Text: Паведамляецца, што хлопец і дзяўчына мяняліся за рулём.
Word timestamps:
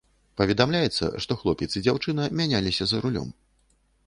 Паведамляецца, 0.39 1.09
што 1.25 1.37
хлопец 1.41 1.67
і 1.77 1.83
дзяўчына 1.89 2.27
мяняліся 2.41 2.83
за 2.95 3.05
рулём. 3.05 3.29